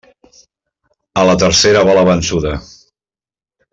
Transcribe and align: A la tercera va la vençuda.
A 1.23 1.25
la 1.31 1.35
tercera 1.43 1.85
va 1.91 1.95
la 1.99 2.07
vençuda. 2.09 2.55